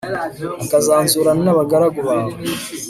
[0.61, 2.31] akisanzurana n'abagaragu bawe